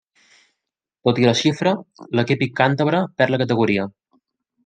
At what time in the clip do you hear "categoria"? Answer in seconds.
3.45-3.85